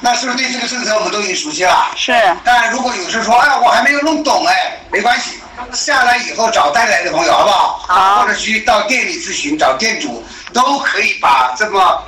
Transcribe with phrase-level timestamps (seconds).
[0.00, 1.90] 那是不是对这个政策我们都已经熟悉了？
[1.96, 2.12] 是，
[2.44, 5.40] 但如果有时说，哎，我还没有弄懂，哎，没关系，
[5.72, 7.78] 下来以后找带来的朋友，好不好？
[7.88, 10.22] 好或者去到店里咨询，找店主，
[10.52, 12.04] 都可以把这么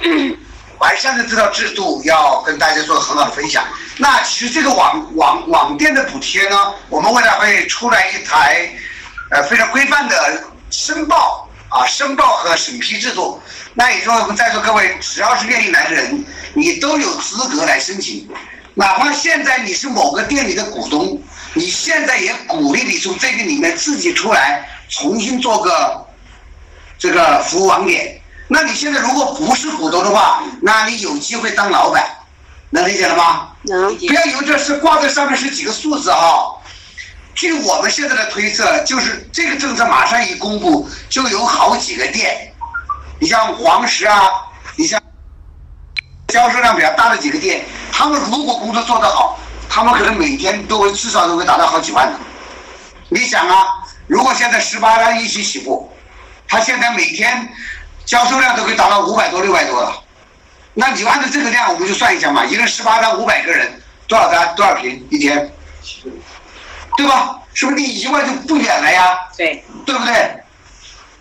[0.78, 3.64] 完善的这套制度要跟大家做很好的分享。
[3.96, 8.70] 那其实这个网网网店的补贴呢，我们未来会出来一台
[9.30, 13.40] 呃非常规范的申报啊申报和审批制度。
[13.74, 16.24] 那也就是说，我们在座各位只要是愿意来的人，
[16.54, 18.28] 你都有资格来申请。
[18.74, 21.20] 哪怕现在你是某个店里的股东，
[21.54, 26.06] 你现在也鼓励你从这个里面自己出来，重新做个
[26.98, 28.20] 这个服务网点。
[28.46, 32.08] 那你现在如果不是股东的话，那你有机会当老板，
[32.70, 33.48] 能理解了吗？
[33.62, 36.54] 能，不要以为这是挂在上面是几个数字哈。
[37.38, 42.52] 据我们现在的推测，就是这个政策马上一公布，就有好几个店，
[43.20, 44.28] 你像黄石啊，
[44.74, 45.00] 你像
[46.32, 49.38] 销售量比较大的几个店，他们如果工作做得好，
[49.70, 52.18] 他们可能每天都会至少都会达到好几万的。
[53.08, 53.68] 你想啊，
[54.08, 55.88] 如果现在十八单一起起步，
[56.48, 57.48] 他现在每天
[58.04, 60.02] 销售量都可以达到五百多、六百多了。
[60.74, 65.48] 那你按照这个量，我们就算一下嘛，一个十八单五百个人，多少单多少平一天，
[66.98, 67.38] 对吧？
[67.54, 69.16] 是不是离一万就不远了呀？
[69.36, 70.14] 对，对不对？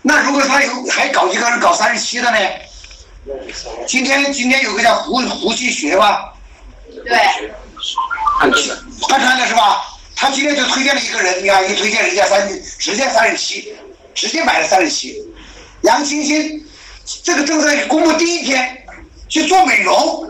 [0.02, 2.38] 那如果他有还搞一个人搞三十七的呢？
[3.86, 6.32] 今天今天有个叫胡胡继学吧，
[7.04, 7.16] 对，
[9.08, 9.84] 他穿的是吧？
[10.16, 13.72] 他今天就推荐了一个人，你看一推荐人家三直接三十七，
[14.14, 15.16] 直接买了三十七。
[15.82, 16.66] 杨清新
[17.22, 18.84] 这个政策公布第一天
[19.28, 20.28] 去做美容，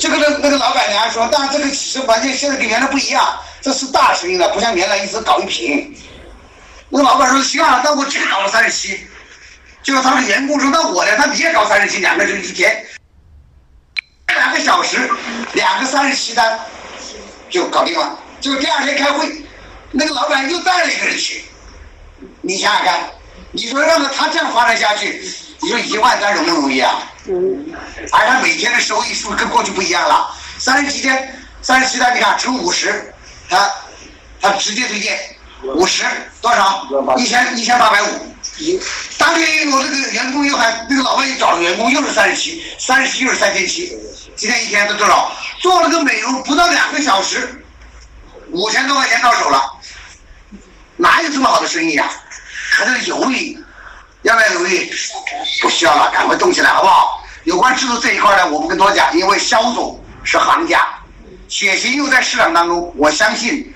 [0.00, 5.94] 这个那那个老板娘说，那这个其实环境现在跟原来不一样，这是大生意了，不像原来一直搞一瓶。
[6.88, 9.06] 那个老板说行啊，那我只搞了三十七。
[9.82, 11.16] 结果他们员工说，那我呢？
[11.16, 12.84] 他你也搞三十七，两个人一天，
[14.26, 15.10] 两个小时，
[15.54, 16.58] 两个三十七单
[17.48, 18.18] 就搞定了。
[18.40, 19.42] 就第二天开会，
[19.90, 21.44] 那个老板又带了一个人去，
[22.42, 23.00] 你想想看，
[23.52, 25.22] 你说让他他这样发展下去，
[25.60, 27.02] 你说一万单容不容易啊？
[27.26, 27.72] 嗯，
[28.12, 30.34] 而他每天的收益是不是跟过去不一样了？
[30.58, 33.14] 三十七天，三十七单，你看乘五十，
[33.50, 33.70] 他
[34.40, 35.18] 他直接推荐
[35.74, 36.04] 五十
[36.40, 36.86] 多少？
[37.18, 38.06] 一千一千八百五。
[39.18, 43.98] 当天我这个员工又还那个老板又找了员工又是三十七，三十七又是三千七，
[44.36, 45.32] 今天一天都多少？
[45.60, 47.62] 做了个美容不到两个小时，
[48.50, 49.62] 五千多块钱到手了，
[50.96, 52.08] 哪有这么好的生意呀、
[52.72, 53.58] 还在犹豫，
[54.22, 54.90] 要不要犹豫？
[55.60, 57.22] 不需要了，赶快动起来，好不好？
[57.44, 60.86] 有关制度这一块呢，我不跟多讲，因为肖总是行家，
[61.50, 63.70] 血型又在市场当中，我相信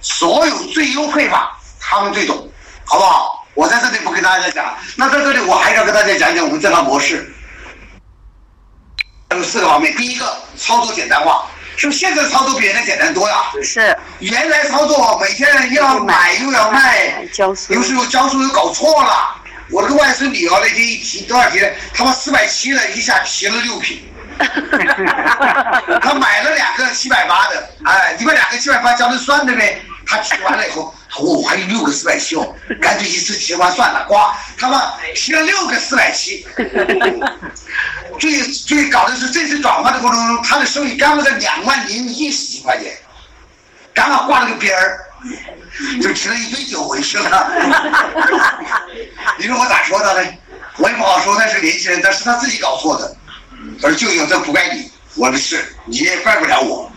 [0.00, 2.50] 所有最优配法他们最懂，
[2.84, 3.46] 好不好？
[3.52, 7.30] 我在这里不跟大家讲，那在这里我还是要跟大家讲讲我们这套模式。
[9.32, 11.44] 有四个方面，第一个操作简单化，
[11.76, 13.52] 是不是现在操作比原来简单多呀？
[13.62, 17.28] 是，原来操作每天又要买又要卖，
[17.68, 19.36] 有时候交数又搞错了。
[19.70, 24.02] 我那个外孙女儿，那天一提多少提的，他妈四百七了，一下提了六瓶。
[26.00, 29.82] 他买了两个七百八的，哎，你把两个七百八交的算的呗。
[30.10, 34.16] 他提完了以后，他说我还有六个四百七哦，干脆一次提完算了，呱，
[34.56, 36.46] 他妈提了六个四百七。
[38.18, 42.96] 最最搞的是这次转换的过程中，他的收益刚好在两万零一十几块钱，
[43.92, 44.98] 刚好挂了个边儿，
[46.00, 47.52] 就提了一堆酒回去了。
[49.36, 50.26] 你说我咋说他呢？
[50.78, 53.14] 我也不好说他是年轻人，但是他自己搞错的。
[53.80, 56.90] 他说舅舅，这不怪你，我的事，你也怪不了我。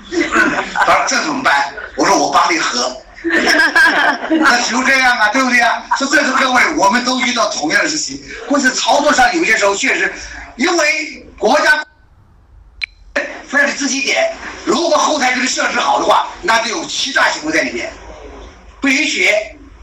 [0.73, 1.73] 他说这怎么办？
[1.95, 2.95] 我说我帮你喝。
[4.29, 5.85] 那就这样啊，对不对啊？
[5.97, 8.19] 说在座各位，我们都遇到同样的事情，
[8.49, 10.11] 或者操作上有些时候确实，
[10.55, 11.85] 因为国家
[13.47, 14.33] 非让你自己点，
[14.65, 17.93] 如果后台这个设置好的话，那就有欺诈行为在里面，
[18.79, 19.29] 不允许。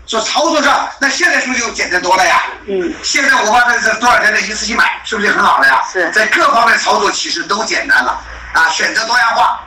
[0.08, 2.42] 说操作上，那现在是不是就简单多了呀？
[2.66, 5.82] 嗯，现在我把这这多少钱的一次性买，是不是就很好了呀？
[5.92, 8.18] 是在各方面操作其实都简单了
[8.54, 9.60] 啊，选择多样化，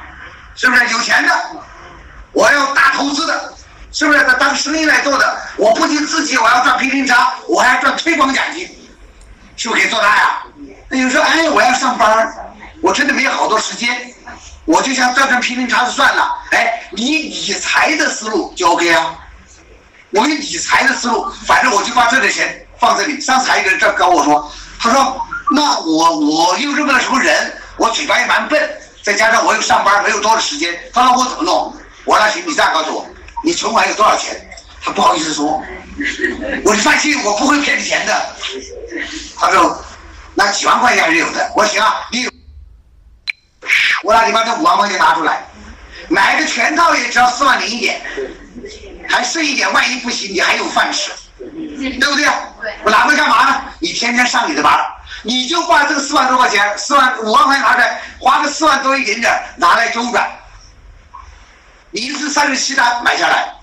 [0.56, 0.88] 是不是？
[0.90, 1.32] 有钱的，
[2.32, 3.54] 我要大投资的，
[3.92, 4.24] 是不是？
[4.24, 8.68] 他当生意来做的，我不仅自己我要赚平均差，我还要赚推广奖金，
[9.56, 10.42] 是不是可以做大呀？
[10.90, 12.34] 那有时候哎，我要上班，
[12.82, 14.12] 我真的没有好多时间，
[14.66, 19.14] 我就想赚赚平均差就算了，哎，你理财的思路就 OK 啊。
[20.12, 23.20] 我有理财的思路，反正我就把这点钱放这里。
[23.20, 25.22] 上次还有一个人这跟我说，他说
[25.56, 28.70] ：“那我我又这么什么人，我嘴巴也蛮笨，
[29.02, 31.74] 再加上我又上班没有多少时间，他说我怎么弄？”
[32.04, 33.08] 我说：“那行，你这样告诉我，
[33.44, 34.36] 你存款有多少钱？”
[34.84, 35.64] 他不好意思说，
[36.66, 38.36] 我说：“放心，我不会骗你钱的。”
[39.38, 39.82] 他说
[40.36, 42.32] ：“那几万块钱还是有的。”我说：“行啊，你有。”
[44.04, 45.46] 我让你把这五万块钱拿出来，
[46.10, 48.02] 买个全套也只要四万零一点，
[49.08, 52.26] 还剩一点，万一不行，你还有饭吃，对不对？
[52.84, 53.62] 我拿回干嘛呢？
[53.80, 54.80] 你天天上你的班，
[55.24, 60.30] 你就把这个四万多块钱，四万五万块钱拿出来，花个四万多一点点拿来周转，
[61.90, 63.54] 你一次三十七单买下来，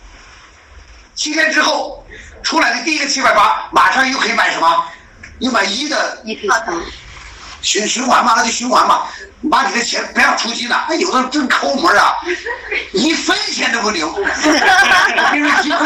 [1.15, 2.05] 七天之后
[2.43, 4.85] 出来的第一个七百八，马上又可以买什么？
[5.39, 6.67] 又买一的一赔三，
[7.63, 9.07] 循循环嘛，那就循环嘛，
[9.49, 10.87] 把你的钱不要出去了。
[10.89, 12.15] 哎，有的人真抠门啊，
[12.93, 14.11] 一分钱都不留，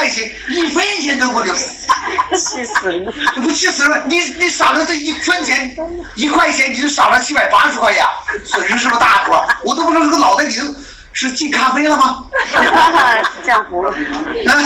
[0.03, 1.55] 块钱，一分钱都不留，
[2.35, 3.13] 气死了！
[3.37, 4.03] 这不气死了？
[4.07, 5.77] 你你少了这一分钱，
[6.17, 8.09] 一块钱，你就少了七百八十块呀，
[8.45, 9.47] 损失是不是大头啊？
[9.63, 10.67] 我都不知道这个脑袋里头
[11.13, 12.25] 是进咖啡了吗？
[13.47, 13.93] 浆糊了。
[13.93, 14.59] 啊，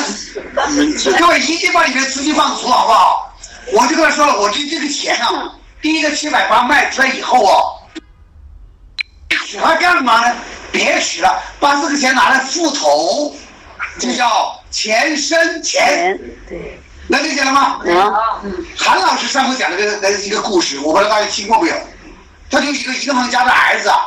[1.18, 3.36] 各位一定把你的资金放足，好不好？
[3.72, 5.52] 我就跟他说了，我这这个钱啊，
[5.82, 7.76] 第一个七百八卖出来以后哦，
[9.44, 10.34] 取它干嘛呢？
[10.72, 13.36] 别取了，把这个钱拿来复投，
[13.98, 16.18] 这叫钱生钱，
[16.48, 16.78] 对，
[17.08, 17.80] 能理解了吗？
[17.84, 18.12] 能，
[18.76, 21.76] 韩老师上回讲了个个一个故事，我不知道大家听过没有？
[22.50, 23.98] 他就一个银行家的儿子啊，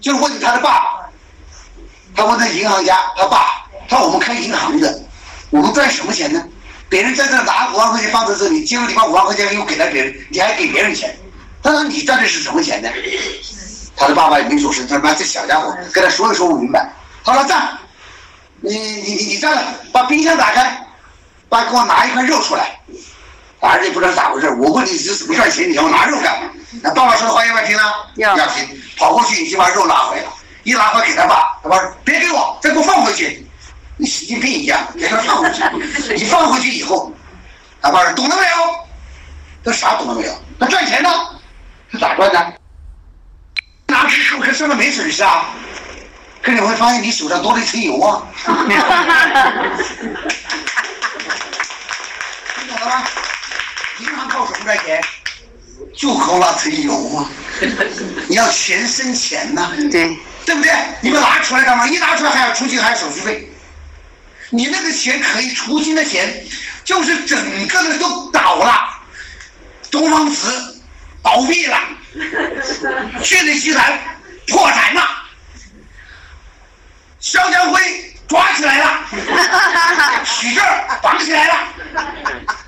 [0.00, 1.10] 就问他的爸爸，
[2.14, 5.02] 他问他银行家他爸，他说我们开银行的，
[5.50, 6.42] 我们赚什么钱呢？
[6.88, 11.16] 别人在这拿五万块钱放在这里，结果你把五万块钱又给了别人，你还给别人钱，
[11.62, 12.88] 他说你赚的是什么钱呢？
[13.96, 16.92] 他的爸爸也没说声，他妈这小家伙跟他说也说不明白。
[17.24, 17.78] 他说，这样，
[18.66, 20.84] 你你你你这样，把冰箱打开，
[21.48, 22.78] 爸给我拿一块肉出来。
[23.60, 26.50] 儿子也不知道咋回事，我问你这怎么赚钱，你要我拿肉干嘛？
[26.82, 27.82] 那爸爸说的话要不要听呢？
[28.16, 30.32] 要要听，跑过去已经把肉拿回来了，
[30.64, 33.46] 一拿回来给他爸，他爸说别给我，再给我放回去。
[33.96, 35.62] 你神经病一样，给他放回去。
[36.14, 37.12] 你放回去以后，
[37.80, 38.56] 他爸说懂了没有？
[39.64, 40.32] 他啥懂了没有？
[40.58, 41.08] 他赚钱呢？
[41.92, 42.52] 他咋赚的？
[43.86, 45.46] 拿出手可上面没损失啊，
[46.46, 48.22] 可你会发现你手上多了一层油啊。
[52.54, 53.04] 听懂了吗？
[53.98, 55.02] 银行靠什么赚钱？
[55.92, 57.28] 就靠那层油啊！
[58.28, 60.72] 你要钱生钱呐、对，对不对？
[61.00, 61.88] 你们拿出来干嘛？
[61.88, 63.50] 一拿出来还要出去，还要手续费。
[64.50, 66.46] 你那个钱可以出金的钱，
[66.84, 68.88] 就是整个的都倒了，
[69.90, 70.80] 东方紫
[71.22, 71.76] 倒闭了，
[73.24, 73.98] 血泪集团
[74.46, 75.02] 破产了，
[77.26, 77.80] 肖江辉
[78.28, 79.00] 抓起来了，
[80.24, 80.64] 许正
[81.02, 81.54] 绑起来了，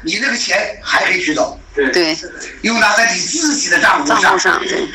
[0.02, 2.18] 你那个钱还可以取走，对，
[2.62, 4.88] 用拿在你自己的账户账上户上，对，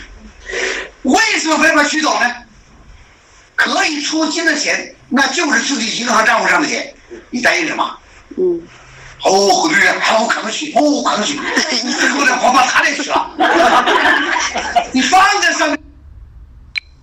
[1.03, 2.29] 为什么不要把它取走呢？
[3.55, 6.93] 可以出金的钱，那就是自己银行账户上的钱，
[7.29, 7.97] 你担心什么？
[8.37, 8.61] 嗯，
[9.23, 11.39] 哦，对呀，还我可能取，哦，可能取，
[11.83, 13.31] 你最后的黄把他来取了，
[14.91, 15.79] 你放在上面，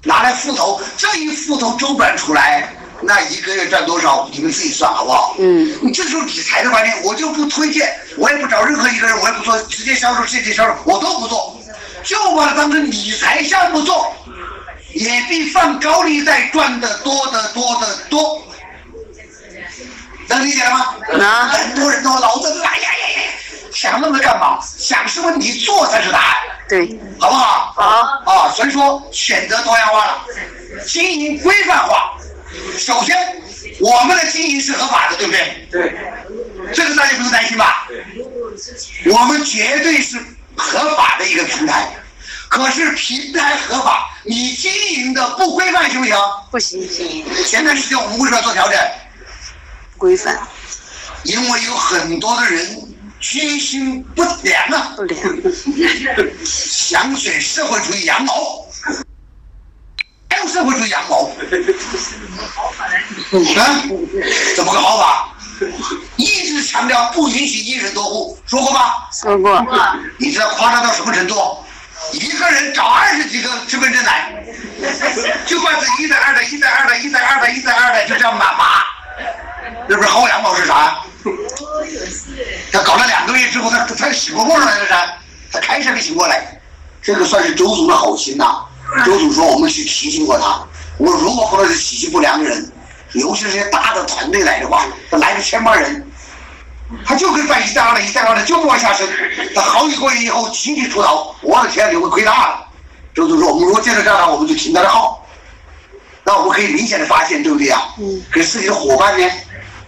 [0.02, 5.34] 拿来复投，这一复投周转出来，那一个月赚多少，你们自己算好不好？
[5.38, 11.60] 嗯，你这时候理财的观念，我就不推荐，我也不找任何一个人，我也不做直接销售、间接销售，我都不做，
[12.02, 14.14] 就把它当成理财项目做，
[14.94, 18.42] 也比放高利贷赚的多得多得多。
[20.28, 20.94] 能理解了吗？
[21.12, 23.32] 能很多人都老在这哎呀呀呀，
[23.72, 24.58] 想那么多干嘛？
[24.78, 26.34] 想是问题做才是答案，
[26.68, 27.72] 对，好不好？
[27.76, 30.24] 好，啊，所以说选择多样化了，
[30.86, 32.12] 经营规范化。
[32.76, 33.16] 首先，
[33.80, 35.68] 我们的经营是合法的，对不对？
[35.70, 35.96] 对，
[36.74, 37.86] 这个大家不用担心吧？
[39.12, 40.18] 我们绝对是
[40.56, 41.88] 合法的一个平台，
[42.48, 46.16] 可是平台合法，你经营的不规范行不行？
[46.50, 48.78] 不行行，前段时间我们为什么要做调整？
[49.96, 50.40] 规范
[51.24, 52.89] 因为有很多的人
[53.20, 55.20] 居心不良啊，不良，
[56.42, 58.32] 想选社会主义羊毛，
[60.30, 61.30] 还有社会主义羊毛，啊，
[64.56, 65.34] 怎么个好法？
[66.16, 68.80] 一直强调不允许一人多户，说过吗？
[69.12, 69.66] 说过，
[70.16, 71.58] 你知道夸张到什么程度？
[72.14, 74.32] 一个人找二十几个身份证来，
[75.46, 78.64] 就把这一代、二代、一代、二代、一代、二代、一代、二代就这样满码，
[79.86, 80.96] 那不是薅羊毛是啥？
[82.72, 85.18] 他搞了两个月之后，他他醒不过来了噻，
[85.52, 86.60] 他开车没醒过来，
[87.02, 88.64] 这个算是周总的好心呐、
[89.04, 90.62] 周总说我们去提醒过他，
[90.98, 92.72] 我如果碰到是体系不良的人，
[93.12, 96.10] 尤其是些大的团队来的话，他来个千把人，
[97.04, 99.08] 他就跟办一代二的、一代二的就不往下升，
[99.54, 102.66] 他好几个月以后集体出逃，我的天，你们亏大了。
[103.12, 105.26] 周总说，我们如果见到这样的，我们就停他的号，
[106.22, 107.82] 那我们可以明显的发现，对不对啊？
[107.98, 108.22] 嗯。
[108.32, 109.28] 给自己的伙伴呢，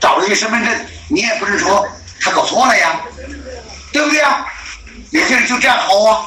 [0.01, 0.75] 找了一个身份证，
[1.09, 1.87] 你也不是说
[2.23, 3.01] 他搞错了呀，
[3.93, 4.47] 对不对啊？
[5.11, 6.25] 有些人就这样薅啊，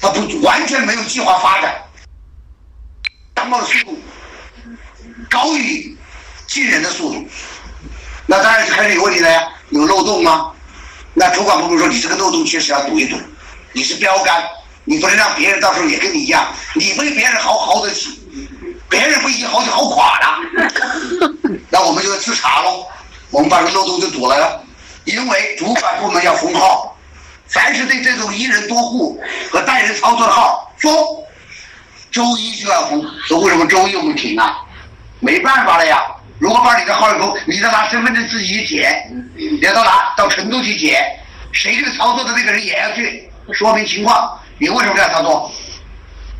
[0.00, 1.80] 他不完全没有计划发展，
[3.36, 3.98] 羊毛的速度
[5.28, 5.96] 高于
[6.46, 7.28] 进人的速度，
[8.26, 10.52] 那当然是开始有问题了呀，有漏洞吗？
[11.12, 13.16] 那主管部门说你这个漏洞确实要堵一堵，
[13.72, 14.42] 你是标杆，
[14.84, 18.18] 你不能让别人到时候也跟你一样，你为别人好好得起，
[18.88, 20.38] 别人不一好就好垮了。
[21.70, 22.86] 那我们就自查喽，
[23.30, 24.64] 我们把这个漏洞就堵了，
[25.04, 26.96] 因为主管部门要封号，
[27.48, 30.92] 凡是对这种一人多户和单人操作的号封，
[32.10, 33.04] 周一就要封。
[33.26, 34.58] 说为什么周一我们停啊？
[35.20, 36.02] 没办法了呀。
[36.38, 40.14] 如果把你的号一封，你再拿身份证自己去解，你要到哪？
[40.16, 41.04] 到成都去解，
[41.52, 44.38] 谁这个操作的那个人也要去说明情况。
[44.58, 45.52] 你为什么要操作？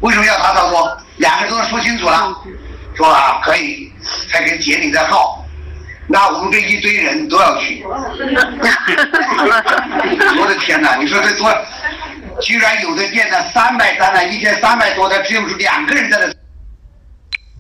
[0.01, 0.97] 为什么要他操作？
[1.17, 2.35] 两个人都要说清楚了，
[2.97, 3.93] 说啊可以，
[4.31, 5.40] 才给解你的号。
[6.13, 7.95] 那我们这一堆人都要去， 我
[10.49, 10.97] 的天哪！
[10.97, 11.49] 你说这多，
[12.41, 16.27] 居然有的店呢三百单呢，一天三百多的，只有两个人在那。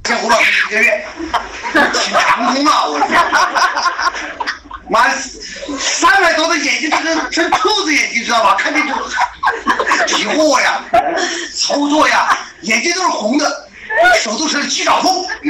[0.08, 1.06] 像胡老师一个月
[1.94, 2.86] 请长工啊！
[2.86, 2.98] 我
[4.90, 5.08] 妈，
[5.78, 8.56] 三百多的眼睛，这个成兔子眼睛，知道吧？
[8.58, 8.92] 看见就
[10.08, 10.80] 提货呀，
[11.54, 13.68] 操作呀，眼睛都是红的，
[14.20, 15.26] 手都成了鸡爪风。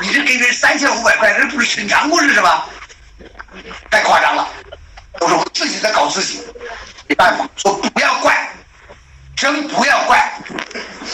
[0.00, 2.64] 你这给人三千五百块，人不是陈长工是什么？
[3.90, 4.48] 太夸张了！
[5.20, 6.42] 都是我自己在搞自己，
[7.06, 8.50] 没办法，说不要怪，
[9.36, 10.36] 真不要怪，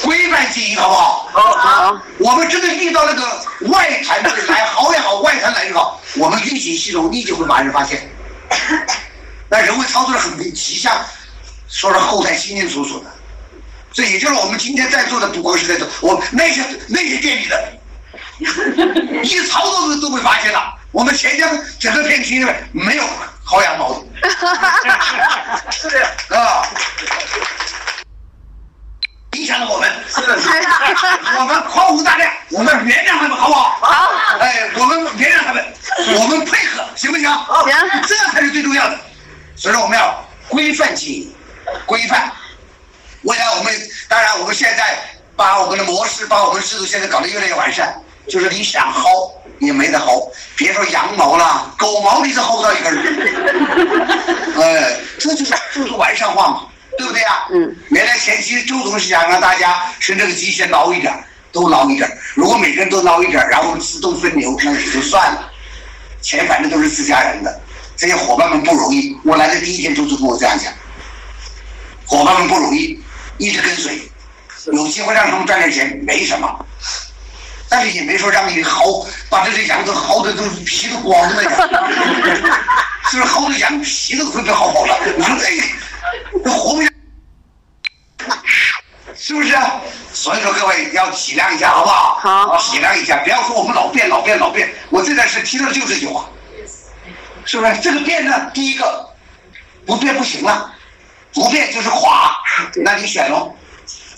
[0.03, 1.31] 规范经营好不好？
[1.59, 8.11] 好，我们真的遇到那个外滩的人来，好也好，外滩来也好，我们运行系统立即会把人发现。
[9.51, 11.05] 那人为操作的很极项，
[11.69, 13.11] 说是后台清清楚楚的。
[13.93, 17.73] 这也就是我们今天在座的，不过是在做我那些那些店里的，
[19.23, 20.75] 一操作都都会发现了。
[20.93, 23.05] 我们钱江整个片区里面没有
[23.47, 24.05] 薅羊毛的，
[25.71, 25.89] 是
[26.35, 26.67] 啊，
[29.33, 29.89] 影响了我们，
[31.39, 33.79] 我们宽宏大量，我们原谅他们，好不好？
[33.81, 35.65] 好，哎，我们原谅他们，
[36.19, 37.29] 我们配合，行不行？
[37.31, 38.99] 行这才是最重要的。
[39.57, 41.33] 所以说，我们要规范经营，
[41.87, 42.33] 规范。
[43.23, 43.73] 未来我们
[44.09, 44.99] 当然，我们现在
[45.37, 47.95] 把我们的模式，把我们制度现在搞得越来越完善，
[48.29, 53.01] 就是你想薅也没得薅，别说羊毛了，狗毛你都薅不到一根儿。
[54.63, 57.47] 哎，这就是制度完善化嘛，对不对啊？
[57.53, 57.77] 嗯。
[57.89, 62.19] 原来前期周总是想让大家趁这个机先捞一点儿，都捞一点儿。
[62.35, 65.51] 如果每个人都捞一点儿，然后自动分流，那也就算了。
[66.23, 67.61] 钱反正都是自家人的，
[67.97, 69.17] 这些伙伴们不容易。
[69.25, 70.71] 我来的第一天，周总跟我这样讲，
[72.05, 73.03] 伙伴们不容易，
[73.41, 73.99] 一直跟随，
[74.67, 76.67] 有机会让他们赚点钱没什么，
[77.71, 81.51] 但是也没说让你薅，把这些羊都薅的都皮都光了呀，
[83.11, 84.99] 是不是薅的羊皮都快被薅跑了？
[85.17, 85.51] 你说哎，
[86.45, 86.89] 那活不下，
[89.17, 89.81] 是不是啊？
[90.13, 92.19] 所以说各位要体谅一下，好不好？
[92.21, 94.69] 好体谅一下，不要说我们老变老变老变。
[94.91, 96.29] 我这段时间听的就这句话，
[97.47, 97.77] 是不是？
[97.81, 99.09] 这个变呢，第一个
[99.87, 100.71] 不变不行了，
[101.33, 102.37] 不变就是垮，
[102.77, 103.55] 那你选喽。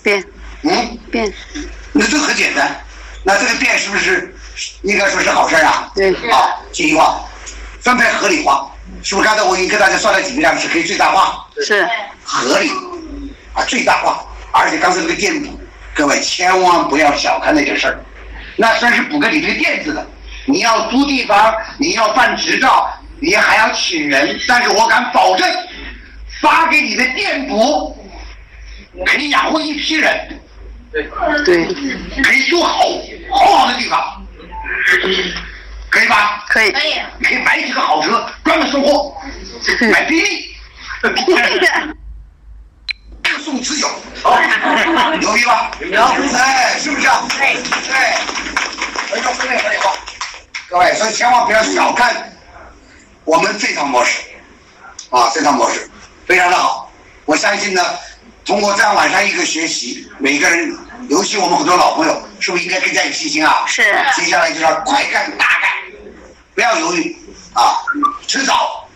[0.03, 0.25] 变
[0.63, 1.33] 嗯，变，
[1.93, 2.85] 那这很简单。
[3.25, 4.35] 那这个变是不是
[4.83, 5.91] 应该说是好事儿啊？
[5.95, 7.21] 对啊，信息化，
[7.81, 8.71] 分配合理化，
[9.03, 9.27] 是不是？
[9.29, 11.89] 刚才我已经跟大家算了几个样式，可以最大化、是
[12.25, 12.71] 合理
[13.53, 14.25] 啊，最大化。
[14.51, 15.59] 而且刚才那个店补，
[15.95, 17.99] 各位千万不要小看那件事儿，
[18.57, 20.07] 那算是补给你这个垫子的。
[20.47, 22.89] 你要租地方，你要办执照，
[23.21, 25.49] 你还要请人，但是我敢保证，
[26.43, 27.97] 发给你的店补
[29.07, 30.39] 可以养活一批人。
[30.93, 31.05] 对，
[32.23, 32.85] 可以修好
[33.31, 34.23] 好好的地方，
[35.89, 36.45] 可以吧？
[36.49, 39.17] 可以，可以，可以买几个好车，专门送货，
[39.91, 40.55] 买宾利，
[43.43, 43.89] 送持久，
[44.23, 44.39] 好，
[45.19, 45.71] 牛逼吧？
[45.81, 46.03] 牛，
[46.37, 47.27] 哎，是不是啊？
[47.39, 48.15] 对对，
[49.09, 49.95] 所以说分配合理化，
[50.69, 52.31] 各位，所以千万不要小看
[53.25, 54.21] 我们这套模式，
[55.09, 55.89] 啊，这套模式
[56.27, 56.91] 非常的好，
[57.25, 57.85] 我相信呢，
[58.45, 60.77] 通过这样晚上一个学习，每个人，
[61.09, 63.65] 尤其我们很多老朋友，是不是应该更加有信心啊？
[63.67, 63.83] 是
[64.15, 65.71] 接下来就是要快干大干，
[66.55, 67.17] 不要犹豫
[67.55, 67.83] 啊，
[68.27, 68.89] 迟早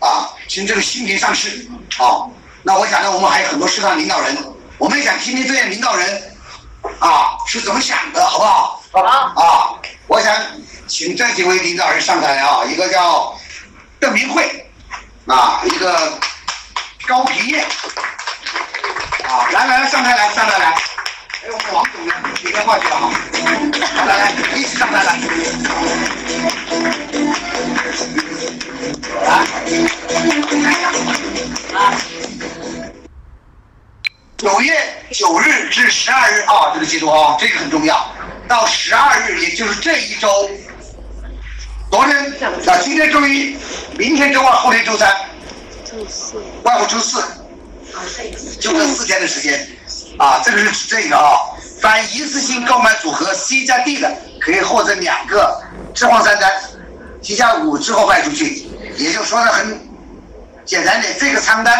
[0.00, 1.66] 啊，请这个心平上市
[1.98, 2.28] 啊。
[2.62, 4.36] 那我想呢，我们还有很多适当领导人，
[4.78, 6.36] 我们也想听听这些领导人
[6.98, 8.82] 啊是怎么想的，好不好？
[8.92, 9.74] 好，啊，
[10.06, 10.34] 我想
[10.86, 13.34] 请这几位领导人上台啊，一个叫
[13.98, 14.70] 邓明慧，
[15.26, 16.18] 啊，一个
[17.06, 20.76] 高皮叶，啊，来来来，上台来，上台来，哎，
[21.52, 23.10] 我们王总呢，打电话去了哈，
[24.06, 25.12] 来来来，一起上台来，
[29.22, 29.44] 来，
[34.38, 38.10] 九月九日至十二日啊，这个记住啊，这个很重要。
[38.48, 40.50] 到十二日，也就是这一周，
[41.90, 42.16] 昨天
[42.66, 43.58] 啊，今天周一，
[43.98, 45.14] 明天周二，后天周三，
[46.62, 47.22] 外乎周四，
[48.60, 49.68] 就这四天的时间。
[50.18, 51.36] 啊，这个是指这个啊。
[51.80, 56.50] 凡一次性购买组合 C 加 D 的，可以获得两个置换三单
[57.20, 59.80] ，T 加五之后卖出去，也就说的很
[60.64, 61.76] 简单点，这个仓单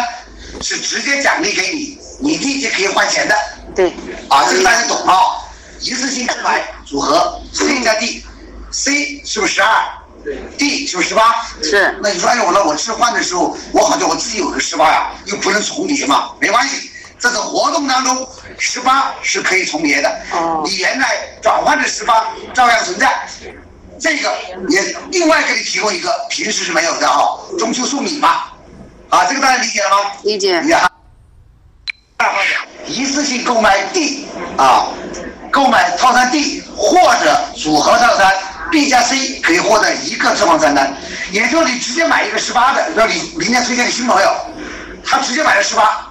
[0.61, 3.35] 是直接奖励给你，你立即可以换钱的。
[3.73, 3.89] 对，
[4.29, 5.15] 啊，这个大家懂啊。
[5.79, 9.85] 一次性购买组合 C 加 D，C 是不是十二
[10.57, 11.35] ？D 是不是十八？
[11.61, 11.97] 是。
[12.01, 16.31] 那你说，哎呦，那我置换的时候，我好像我自己有个十八呀，又不能重叠嘛？
[16.39, 16.89] 没关系，
[17.19, 18.27] 这个活动当中
[18.57, 20.09] 十八是可以重叠的。
[20.31, 21.07] 哦你原来
[21.41, 23.27] 转换的十八照样存在。
[23.97, 24.33] 这个
[24.67, 28.43] 也另外给你提供一个，平时是没有的哈、中秋送礼嘛。
[29.09, 30.11] 啊，这个大家理解了吗？
[30.23, 30.61] 理解。
[30.63, 30.89] 呀，
[32.17, 34.27] 二号讲一次性购买 D
[34.57, 34.87] 啊，
[35.49, 38.35] 购买套餐 D 或者组合套餐
[38.71, 40.95] B 加 C 可以获得一个置换三单，
[41.31, 44.29] 也就是你直接买一个十八的，让你明天推荐给新朋友，
[45.03, 46.07] 他直接买了十八，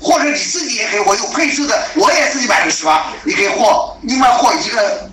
[0.00, 5.10] 或者你自己也可以，我有配置的，我也自己买了个十八，你可以获另外获一个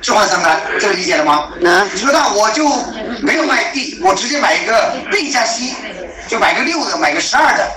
[0.00, 1.48] 置换三单，这个理解了吗？
[1.60, 2.68] 能你说那我就
[3.20, 5.74] 没有买 D，我直接买一个 B 加 C，
[6.28, 7.68] 就买个六的，买个十二的，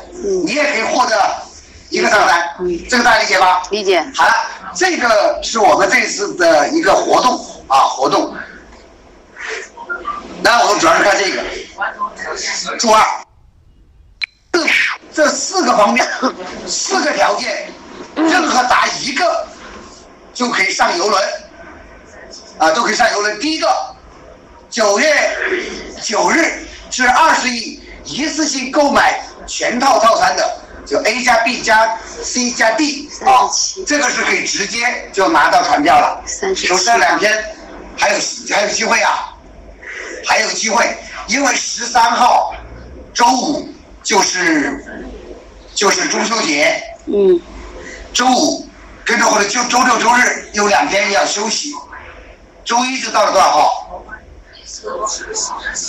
[0.45, 1.19] 你也可以获得
[1.91, 2.55] 一个账单，
[2.89, 3.61] 这个大家理解吧？
[3.69, 4.01] 理解。
[4.15, 4.33] 好了，
[4.73, 8.33] 这个是我们这次的一个活动啊，活动。
[10.41, 11.43] 那我们主要是看这个，
[12.79, 13.03] 注二，
[14.53, 14.65] 这
[15.13, 16.07] 这四个方面，
[16.65, 17.69] 四个条件，
[18.15, 19.45] 任何答一个
[20.33, 21.23] 就可以上游轮，
[22.57, 23.37] 啊，都可以上游轮。
[23.37, 23.67] 第一个，
[24.69, 25.37] 九月
[26.01, 27.51] 九日至二十日
[28.05, 36.23] 一次性购买全套套餐的，就 A 加 B 加 C 加 D 啊37，这个是可以直接就拿到传票了。
[36.27, 37.43] 37就这两天
[37.97, 38.19] 还有
[38.49, 39.33] 还有机会啊，
[40.25, 42.53] 还有机会，因为十三号
[43.13, 43.69] 周五
[44.03, 44.83] 就是
[45.73, 47.39] 就是中秋节，嗯，
[48.13, 48.67] 周五
[49.05, 51.71] 跟着或者就周六周日有两天要休息，
[52.65, 54.03] 周一就到了多少号？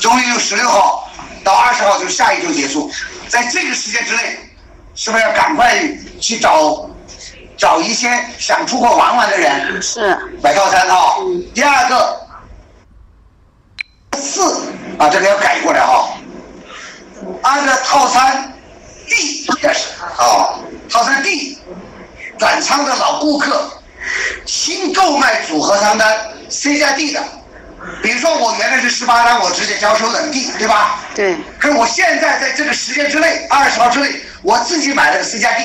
[0.00, 1.08] 周一就十六号
[1.44, 2.90] 到二十号就下一周结束，
[3.28, 4.38] 在这个时间之内，
[4.94, 5.74] 是不是要赶快
[6.20, 6.88] 去找
[7.56, 10.16] 找一些想出国玩玩的人是。
[10.42, 11.16] 买套餐啊？
[11.20, 12.20] 嗯第二个
[14.18, 16.14] 四啊，这个要改过来哈、
[17.42, 18.52] 按照套餐
[19.08, 20.58] D 也是啊，
[20.90, 21.58] 套餐 D
[22.38, 23.72] 转仓的老顾客，
[24.44, 26.16] 新购买组合仓单
[26.48, 27.22] C 加 D 的，
[28.02, 31.00] 比如说我原来是十八单，我直接交收的 D 对吧？
[31.14, 31.36] 对。
[31.58, 35.64] 可是我现在在这个时间之内，二十号之内，我自己买了个 C 加 D，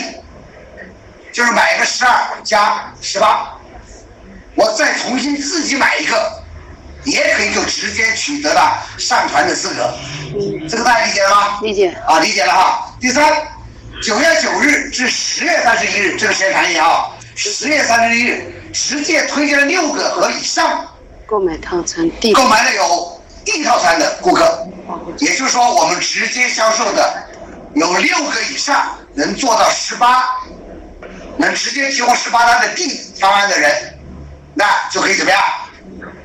[1.34, 3.58] 就是买一个十二加十八，
[4.56, 6.44] 我再重新自己买一个，
[7.04, 9.94] 也可以就直接取得了上传的资格。
[10.36, 11.60] 嗯，这个大家理解了吗？
[11.62, 11.90] 理解。
[12.06, 12.96] 啊，理解了哈。
[13.00, 13.24] 第三，
[14.02, 17.10] 九月九日至十月三十一日，这个时间长一点啊。
[17.36, 20.88] 十月三十一日，直接推荐了六个和以上
[21.26, 24.68] 购买套餐购买了有 D 套餐的顾客，
[25.20, 27.24] 也就是说，我们直接销售的
[27.78, 30.26] 有六个以上能做到十八，
[31.38, 34.00] 能直接提供十八单的定方案的人，
[34.56, 35.40] 那就可以怎么样？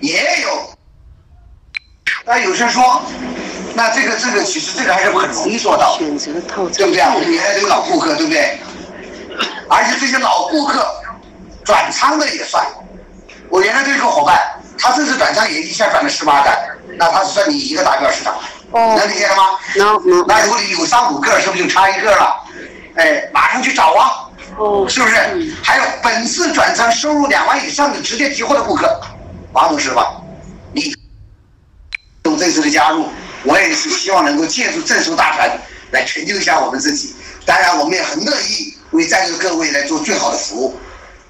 [0.01, 0.71] 也有。
[2.25, 3.03] 那有些人说，
[3.75, 5.99] 那这个这个其实这个还是很容易做到。
[5.99, 7.12] 对不对啊？
[7.15, 8.59] 我们原来这个老顾客，对不对？
[9.69, 10.87] 而且这些老顾客
[11.65, 12.65] 转仓的也算。
[13.51, 14.41] 我原来这个伙伴，
[14.79, 16.59] 他这次转仓也一下转了十八单，
[16.97, 18.35] 那他算你一个达标市场，
[18.72, 19.42] 哦能理解了吗？
[19.76, 22.44] 能能那如果你有三五个，是不是就差一个了？
[22.96, 25.14] 哎，马上去找啊，哦，是不是？
[25.62, 29.00] 还有本次转仓收入两万以上的直接提货的顾客，
[29.52, 30.20] 王董事吧，
[30.72, 30.94] 你
[32.24, 33.08] 用这次的加入，
[33.44, 35.50] 我也是希望能够借助正数大船
[35.90, 37.14] 来成就一下我们自己。
[37.44, 40.78] 当然，我们也很乐意为在座的各位来做最好的服务。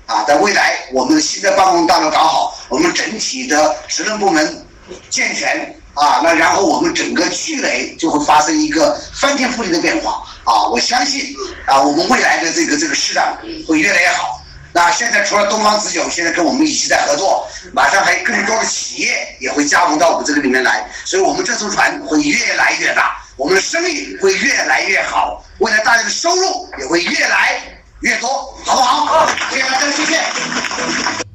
[0.07, 4.67] 啊，在未来我们的新的办公大楼搞好，我们整体的职能部门
[5.09, 10.65] 健全啊，那然后我们整个聚垒就会发生一个翻天覆地的变化啊！
[10.69, 11.35] 我相信
[11.67, 13.37] 啊，我们未来的这个这个市场
[13.69, 14.41] 会越来越好。
[14.73, 27.61] 那现在除了东方紫酒现在跟我们一起在合作，马上还有更多的企业也会加盟到我们这个里面来，所以我们这艘船会越来越大，我们的生意会越来越好，未来大家的收入也会越来
[28.01, 29.27] 越多，好不好？
[29.51, 31.32] 谢谢大家，谢谢。